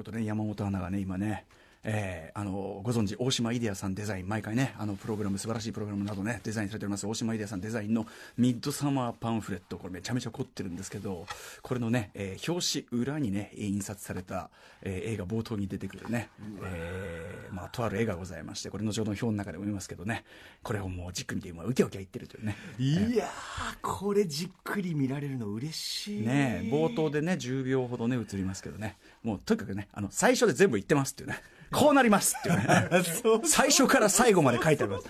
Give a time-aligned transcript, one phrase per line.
[0.00, 1.46] ことね、山本アナがね、今ね、
[1.82, 8.06] えー、あのご存知大島イデアさんデザイン毎回ねあのプログラム素晴らしいプログラムなどねデザインされております大島イデアさんデザインの
[8.36, 11.26] ミッドサマーパンフレットこれめちゃめちゃ凝ってるんですけど
[11.62, 14.50] これのね、えー、表紙裏にね印刷された、
[14.82, 16.28] えー、映画冒頭に出てくるね、
[16.62, 20.24] えー、まあとある絵がございましてこれ後ほどの表の中でも見ますけどね
[20.62, 22.56] これをもうじっくり見て今ウキウキ言ってるというね。
[22.78, 23.26] いや
[23.80, 26.26] これじっくり見られるの嬉しい。
[26.26, 28.96] ね冒頭でね10秒ほどね映りますけどね。
[29.22, 31.40] もうとにかくねあの最初で全部言ってますっていうね
[31.72, 32.88] こうなりますっていうね。
[33.44, 35.06] 最初から最後まで書いてあります。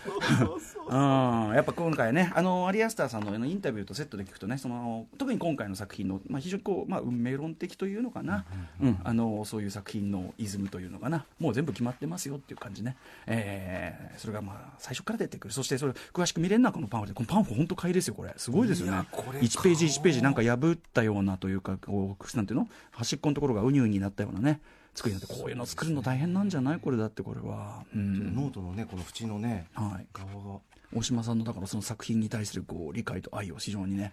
[0.91, 8.45] うん、やっぱ今回ねあのアリアスターさんのインタビューとセットで聞くとねその特に今回の作品の、まあ、非常にこう、まあ、運命論的というのかな、
[8.80, 11.25] うん、あのそういう作品のイズムというのかな。
[11.38, 12.97] もう全部決まってますよっていう感じね、
[13.27, 15.55] えー、それがまあ最初から出てくる。
[15.55, 18.35] そしてそれ詳しく見れるのはこのパンフでこのパンフ本当買いですよこれ。
[18.37, 19.07] すごいですよね。
[19.13, 22.69] 1ページ1ページなんか破ったようなというかこうなんていうの？
[22.91, 24.61] 端っこのところがうにうになったようなね
[24.95, 26.80] 作りになってこういうの作るの大変なんじゃない？
[26.80, 30.60] これだってこれは、うん、ノートのねこの縁のね、はい、側が。
[30.93, 34.13] 大島さんのだからその作品に対するこう理解と愛を非常にね、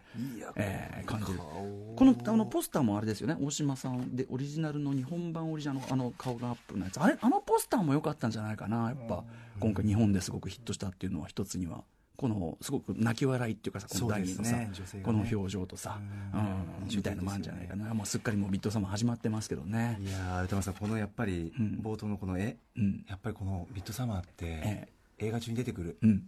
[0.55, 1.39] えー、感じる。
[1.39, 3.35] このあのポスターもあれですよね。
[3.41, 7.01] 大島さんでオリジナルの日本版オリジナルのあの顔がアップのやつ。
[7.01, 8.89] あれあのポスターも良かったんじゃないかな。
[8.89, 9.23] やっぱ
[9.59, 11.83] 今回日本ですごくヒットしたっていうのは一つには
[12.17, 15.99] このすごく泣き笑いっていうかさこの第二のさ、ねね、この表情とさ、
[16.33, 19.99] うん、みたいなもんじゃないかな、もうすっかりもうビット様始まってますけどね。
[20.01, 26.27] いや歌丸さんこのやっぱり冒頭のこの絵、うん、やっぱりこのビットサマーって、映画中に出てくる、うん。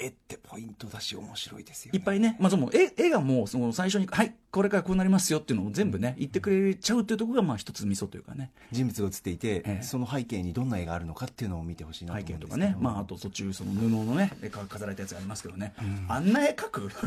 [0.00, 8.50] 絵ってポイントだし面白いですよ、ね、いっぱいね、まあ、その絵絵がもうその最初に「はいこれからこうなりますよっていうのを全部ね言ってくれちゃうっていうところがまあ一つミソというかね。
[8.72, 14.32] 人物が映っていて、ええ、その背景にどんな絵があるのかっていうのを見てほしいなと思背景とかね、まあ、あと途中その布のね
[14.68, 16.90] 飾られたやつがありますけどね、うん、あんな絵描く？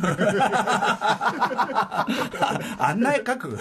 [2.79, 3.59] あんな絵描く？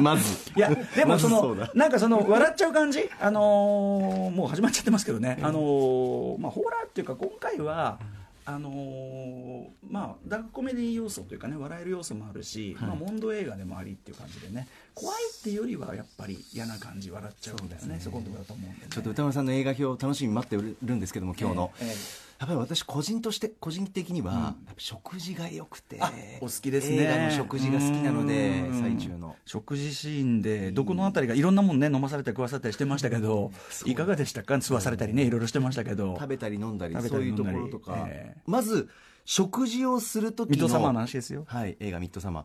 [0.00, 0.52] まず。
[0.54, 3.10] いやでもその、ま、なんかその笑っちゃう感じ？
[3.20, 25.98] あのー、もう始まっちゃってますけどね、あのー、まあホラーっていうか今回は、うんあのー、まあダークコメディ要素というかね笑える要素もあるし、はい、まあ、モンド映画でもありっていう感じでね怖いっていうよりはやっぱり嫌な感じ笑っちゃうんだよねそこのところだと思うんで、ね、ちょっと歌丸さんの映画表楽しみに待ってるんですけども今日の、えーえーやっぱり私個人として個人的には、食事が良くて。
[26.40, 26.96] お好きですね。
[26.98, 29.36] 映画の食事が好きなので最中の。
[29.46, 33.52] 食事シーンでどこのあたりがいろんなもんね飲まされたり食わされたりしてましたけど
[33.84, 34.54] いかがでしたか？
[34.54, 36.14] 吸わされたりねいろいろしてましたけど。
[36.18, 38.06] 食べたり飲んだりそういうところとか、
[38.46, 38.88] まず
[39.24, 41.44] 食事をするときのミッドサマーの話ですよ。
[41.46, 42.44] はい映画ミッドサマー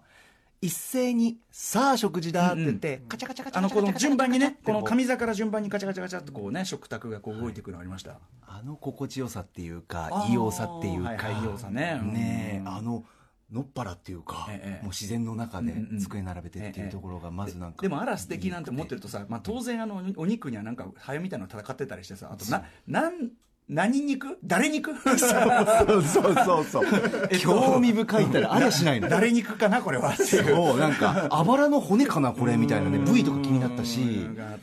[0.61, 11.17] 一斉に「さあ食事だ」って言って、カチャカチャカチャあのこの順番にねこの上座から順番にカチャカチャカチャってこうね食卓がこう動いてくるのありました、あの心地よさっていうか異様さっていうか。
[11.41, 13.03] 異様さねねあの
[13.51, 23.31] のっぱらっていうか、ええ、もう自然の中で机並べてっていうところがまずなんか、でもあら素敵なんて思ってるとさ、まあ、当然あのお肉にはなんかハエみたいなの戦ってたりしてさあとななん
[23.71, 24.37] 何肉？
[24.43, 24.93] 誰肉？
[24.99, 26.85] そうそうそうそう。
[27.39, 29.07] 興味深いったらあれしないの。
[29.07, 29.81] 誰肉かな？
[29.81, 30.13] これは。
[30.17, 30.77] そう。
[30.77, 34.27] なんかあばらの骨かなこれみたいなね部位とか気になったし。
[34.37, 34.57] あ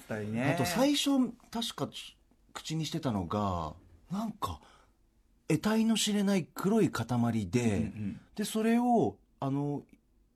[0.59, 1.11] と最初
[1.51, 1.89] 確か
[2.53, 3.73] 口にしてたのが
[4.13, 4.61] なんか
[5.49, 9.83] 得体の知れない黒い塊で、うんうん、でそれをあの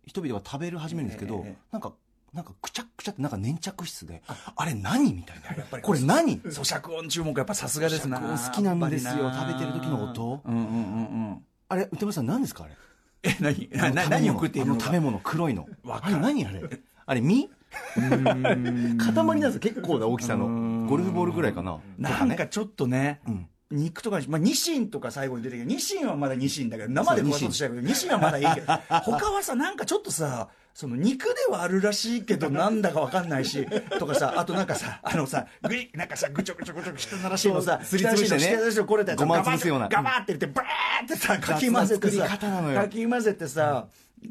[0.06, 1.92] 人々は食べる始めるんですけど、えー、なんか
[2.32, 4.22] なんかくちゃくちゃってなんか粘着質で
[4.56, 5.54] あれ何みたいな。
[5.56, 6.40] やっぱりこれ何？
[6.40, 8.18] 咀嚼音注目やっぱさすがですな。
[8.20, 9.30] 好きなんですよ。
[9.32, 10.40] 食べてる時の音。
[10.44, 11.42] うんうんうんうん。
[11.68, 12.76] あれ歌丸さん何ですかあれ？
[13.24, 13.68] え何？
[14.08, 15.66] 何を食っているの食べ物黒いの。
[15.86, 16.62] あれ何あれ？
[17.04, 17.50] あれ実
[17.96, 20.86] 塊なんです結構な大きさの。
[20.86, 21.80] ゴルフボールぐらいかな。
[21.98, 28.66] なんかちょっとね、うん肉とか、まあ、ニシンとか最後に出てきて、ニシンはまだニシンだけど、生で食わそうとしたけど、ニシンはまだいいけど、
[29.04, 33.66] 他はさ、なんかちょっとさ、その肉ではあるらしいけど、なんだかわかんないし、
[33.98, 39.88] とかさ、あとなんかさ、あのさ、ぐい、なんかさ、ぐちょぐちょぐちょ汚らしいのさ、すりつぶしてね、これでごまつぶすような。
[39.88, 43.86] ガバーって言って、バーってさ、かき混ぜてさ、かき混ぜてさ、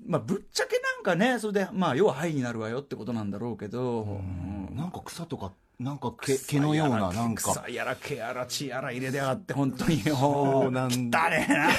[0.08, 4.22] まあ、ぶっちゃけなんかね、それで、まあ、要は肺になるわよってことなんだろうけど、
[4.72, 5.52] なんか草とか
[5.82, 7.42] なんか毛毛のようななんか。
[7.54, 10.00] 草やら毛やら血やら入れてやがって本当に。
[10.02, 11.26] そうなんだ。
[11.26, 11.72] 汚ねえな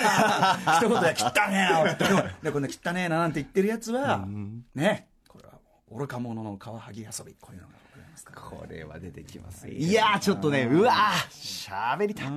[0.77, 4.27] 一言で汚ねえな でこんな汚ねえななんて言ってるやつは、
[4.75, 5.55] ねこれは
[5.97, 7.75] 愚か者のカワハギ遊びこういうのが
[8.35, 9.93] これは出てきますい。
[9.93, 10.93] やちょっとねうわ
[11.31, 12.29] しゃべりたい。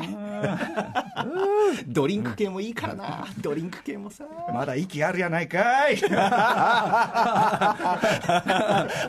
[1.88, 3.27] ドリンク系もいいからな。
[3.39, 4.24] ドリンク系もさ。
[4.54, 5.98] まだ息あるやないかい。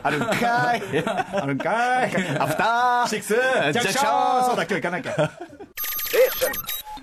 [0.03, 0.81] あるんかい。
[1.07, 2.11] あるんかい。
[2.37, 4.45] アフターシックスジャンクション。
[4.45, 5.31] そうだ今日行かなきゃ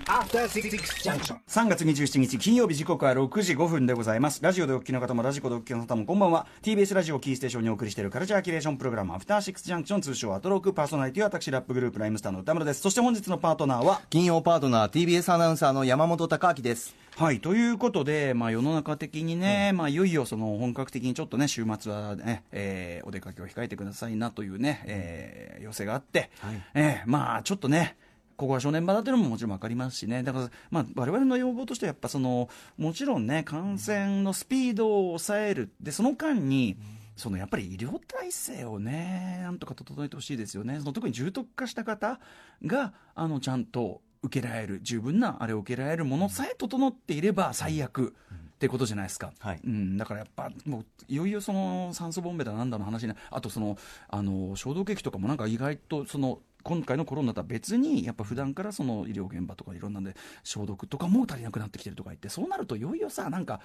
[0.05, 4.39] 3月27日金曜日時刻は6時5分でございます。
[4.43, 6.45] ラジオでお聞きの方もラジコでお聞きの方もこんばんは。
[6.61, 12.81] TBS ラジオキーステーションにお送りしているカルチャーキュレーションプログラムアフターシックスジャンクション通称アトロックパーソナリティは私ラップグループライムスターの歌村です。
[12.81, 14.01] そして本日のパートナーは？
[14.11, 16.95] 金曜パートナー TBS アナウンサーの山本貴明です。
[17.15, 26.63] はいということで、まあ、世の中的にね、まあ、いよいよその本格的にちょっとね週末はね、えーお出かけを控えてくださいなというね、えー要請があって、はい。
[26.75, 27.95] えーまあちょっとね
[28.37, 36.77] ここは正念場だというのももちろん分かりますしね、だから、まあ、我々の要望としては、やっぱその、もちろんね、感染のスピードを抑える、でその間に、
[37.15, 42.19] そのやっぱり医療体制をね、なんとか整えてほしいですよね、その特に重篤化した方
[42.65, 48.15] があのちゃんと受けられる、十分なあれを受けられるものさえ整っていれば最悪。
[48.55, 49.59] ってことじゃないですか、はい。
[49.65, 53.77] うん、だからやっぱもういよいよその酸素ボンベだなんだの話になあとその
[54.07, 63.61] あの消毒液とかもなんか意外とその今回のコロナとは別にやっぱ普段からその医療現場とかいろんなんで消毒とかも足りなくなってきてるとか言ってそうなるといよいよさなんか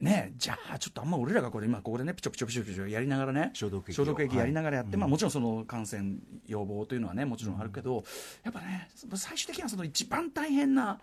[0.00, 5.00] ねじゃあちょっとあんま俺らがこれ今ここでねピチョピチョピチョピチョやりながらね消毒液やりながらやって、はい。
[5.00, 6.16] まあもちろんその感染
[6.46, 8.04] 予防というのはねもちろんあるけど、
[8.44, 10.98] やっぱね最終的にはその一番大変な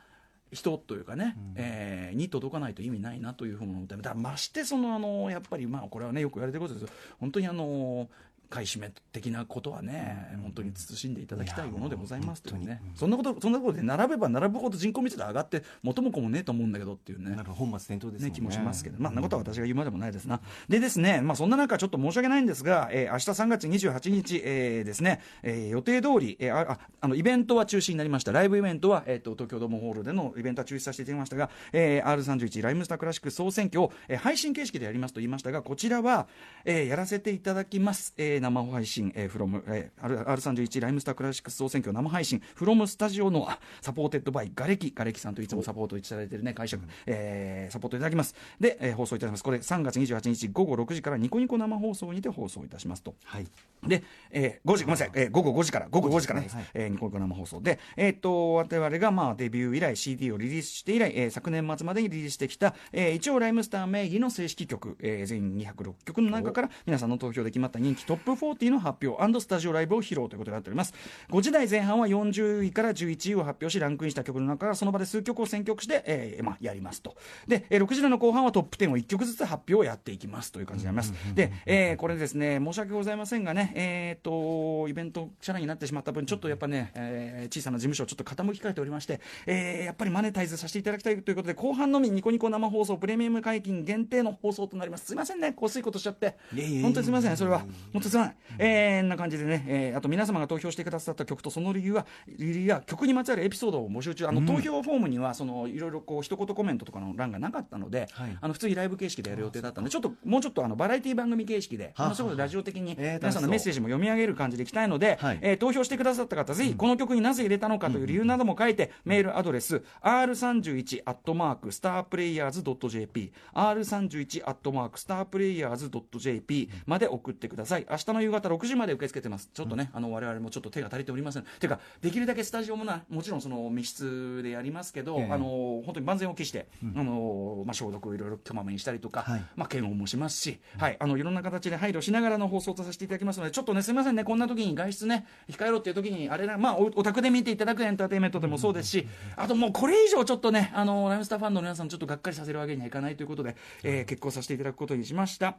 [0.52, 8.10] 人というかね、えーに届かないと意味ないなというふうに思ってだましてそのあのやっぱりまあこれはねよく言われてることですけど本当にあの
[8.50, 17.46] 買い占め的なことはね、本当に慎んでいただきたいものでございますというね、そんなこと、そんなことで並べば並ぶほど人口密度上がって、元も子もねえと思うんだけどっていうねなん。
[17.46, 20.42] か本末転倒ですもんね、気もしますけど、まあ、そんなことは私が言うまでもないですな。
[20.68, 28.32] でですね、まあ、そんな中、ちょっと申し訳ないんですが、えー、明日3月28日、えー、ですね、えー、予定通り、えー、あ、ああの、イベントは中止になりました。
[28.32, 36.28] ライブイベントは、えっ、と、東京ドームホールでのイベントは中止させていただきましたが、えー、R31 ライムスタークラシック総選挙を、えー、配信形式でやりますと言いましたが、こちらは、
[36.66, 38.14] えー、やらせていただきます。
[38.18, 48.36] えー、生配信、えー、from、えー、R- R31 ライムスタークラシック総選挙生配信、from スタジオの、あ supported by、ガレキ、ガレキさんといつもサポートいただいているね、会社、えーサポートいただきます。
[48.60, 49.44] で、えー放送いたします。
[49.44, 53.16] これ3月28日午後6時からニコニコ生放送にて放送いたしますと。
[53.24, 53.48] はい
[53.88, 56.56] で、えー5時、ごめんなさい、えー午後5時から、午後5時からです。
[56.56, 70.94] はいえーニコニコ生放送で、えーっと、我々が、まあ、デビュー以来 CD をリリースして以来、えー昨年末までにリリースしてきた、えー一応ライムスター名義の正式曲、えー全206曲の中から、皆さんの投票で決まった人気トップ40の発表スタジオライブを披露ということになっております。
[71.30, 77.16] 5時台前半は40位から11位を発表し、ランクインした曲の中からその場で数曲を選曲して、えーまあ、やりますと。
[77.48, 81.14] で、えー6時台の後半はトップ10を1曲ずつ発表をやっていきますという感じになります。
[81.34, 95.06] で、えーこれですね、申し訳ございませんがね、えーっと、イベント社内になってしまった分、ちょっとやっぱね、えー小さな事務所をちょっと傾きかえておりまして、えーやっぱりマネタイズさせていただきたいということで、後半のみニコニコ生放送、プレミアム解禁限定の放送となります。
[95.08, 96.36] すいませんね、こうすいことしちゃって。
[96.82, 97.60] 本当にすみません、それは。
[97.94, 98.68] 本当にすみません。
[98.68, 108.38] えー、な感じでね、えーあと皆様が投票してくださった曲とその理由は、理由や曲にまつわるエピソードを募集中、あの、投票フォームには、その、いろいろこう、一言コメントとかの欄がなかったので、はい。
[108.40, 115.40] あの、普通にライブ形式でやる予定だったので、ちょっと、もうちょっとあの、バラエティ番組形式で、それこそラジオ的に、えー皆さんのメッセージも読み上げる感じでいきたいので、はい。
[115.42, 125.90] えー投票してくださった方、ぜひ、この曲になぜ入れたのかという理由なども書いて、メールアドレス、r31 アットマーク、スタープレイヤーズ .jp、r31 アットマーク、スタープレイヤーズ
[126.20, 127.86] .jp まで送ってください。
[127.90, 129.50] 明日の夕方6時まで受け付けてます。
[129.54, 131.44] ちょっとね、あの、我々もちょっと手が足りておりません。
[131.44, 135.32] ていうか、できるだけスタジオもな、もちろんその密室でやりますけど、ええ。
[135.32, 139.46] あの、本当に万全を期して、あの、まあ、消毒をいろいろこまめにしたりとか、はい。
[139.56, 155.58] まあ、検温もしますし、はい、あの、いろんな形で配慮しながらの放送とさせていただきますので、ちょっとね、すみませんね、こんな時に外出ね、控えろっていう時に、あれな、まあ、おお宅で見ていただくエンターテインメントでもそうですし、あともうこれ以上ちょっとね、あの、ライムスターファンの皆さんちょっとがっかりさせるわけにはいかないということで、えー決行させていただくことにしました。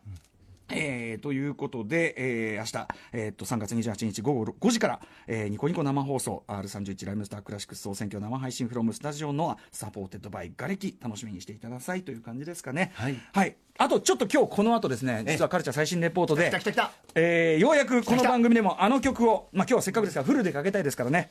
[0.73, 12.93] えーということで、えー明日、えーっと、3月28日午後5時から、えーニコニコ生放送、R31 ライムスタークラシックス総選挙生配信 from スタジオの supported by ガレキ、楽しみにしていてくださいという感じですかね。
[12.95, 13.17] はい。
[13.33, 13.57] はい。
[13.79, 21.31] あと、ちょっと今日この後ですね、実はカルチャー最新レポートで、来た来た来たえーようやくこの番組でもあの曲を、まあ今日はせっかくですからフルでかけたいですからね、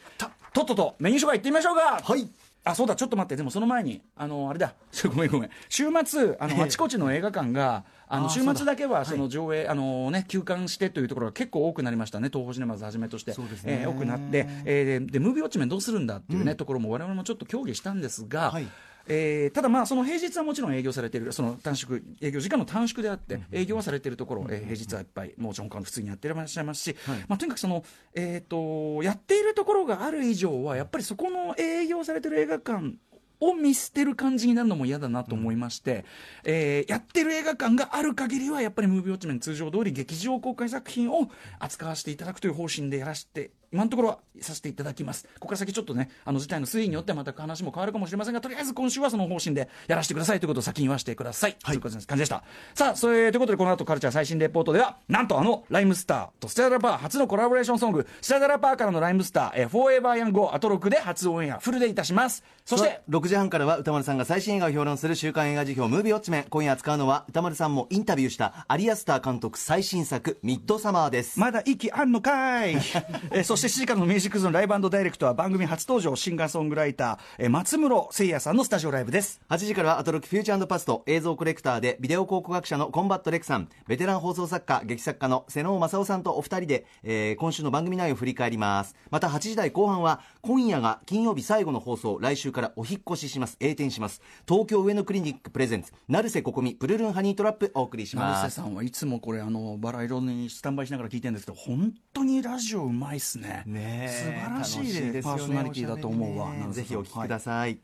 [0.54, 2.02] とっととメニュー紹介いってみましょうか。
[2.04, 2.28] はい
[2.64, 4.74] あ、そうだ、ちょっと待って、でもその前に、あの、あれだ、
[5.08, 5.50] ごめんごめん。
[5.70, 13.34] 週末、あの、あちこちの映画館が、あの、あ週末だけは、その上映、あのね、休館してというところが結構多くなりましたね、東宝シネマズはじめとして。
[13.34, 13.80] そうですね。
[13.84, 18.68] えー多くなって、えーで、でムービーウォッチメンどうするんだっていうね、ところも我々もちょっと協議したんですが、はい
[19.08, 26.96] えーただまあその平日はもちろん営業されているその短縮営業時間の短縮であって営業はされているところ、えー平日はいっぱいもちろん普通にやっていらっしゃいますし、
[27.28, 32.94] とにかくその、えー、とやっているところがある以上はやっぱりそこの営業されている映画館
[33.42, 36.06] を見捨てる感じになるのも嫌だなと思いまして、
[36.44, 41.30] えーやってる映画館がある限りはやっぱりムービーウォッチメン通常通り劇場公開作品を
[41.60, 45.26] 扱わせていただくという方針でやらせて今のところはさせていただきます。
[45.26, 52.44] ここから先ちょっとねあの事態の推移によってはまた話も変わるかもしれませんがとりあえず今週はその方針でやらせてくださいということを先に言わせてください、はい、という感じでした。
[52.74, 62.44] さあそれということでこの後カルチャー最新レポートではなんとあのライムスターとスチャダラパー初のコラボレーションソングスチャダラパーからのライムスター、えー、 Forever Young をアトロクで初オンエアフルでいたします。
[62.66, 71.40] そして6時半からは宇多丸さんが最新映画を評論する週刊映画時評ムービーウォッチメン今夜扱うのは宇多丸さんもインタビューしたアリアスター監督最新作ミッドサマーです。
[71.40, 72.76] まだ息あんのかい、
[73.32, 79.42] えー、そして7時からのミュージックズのライブダイレクトは番組初登場シンガーソングライター、えー、松室誠也さんのスタジオライブです。
[79.50, 88.96] 8時からはアトロキフューチャーパスト映像コレクターでビデオ考古学者のコンバットレクさんベテラン放送作家劇作家の瀬能正夫さんとお二人で、えー、今週の番組内容を振り返ります。
[89.12, 93.58] また8時台後半は今夜が金曜日最後の放送来週からお引越しします。
[93.60, 98.44] 栄転します東京上野クリニックプレゼンツ成瀬ここみプルルンハニートラップお送りします。
[98.44, 104.10] 成瀬さんはいつもこれあのバラ色にスタンバイしながら聞いてるんですけど本当にラジオうまいっすねね。
[104.10, 107.80] 素晴らしいですパーソナリティだと思うわ、ぜひお聞きください、はい、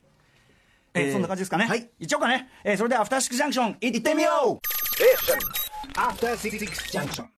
[0.94, 1.66] えー、そんな感じですかね？
[1.66, 1.90] はい。
[2.00, 6.00] 一応かね、えー、それではアフターシックスジャンクション行ってみよう。
[6.00, 7.30] アフターシックスジャンクション